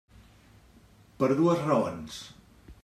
[1.21, 2.21] Per dues raons.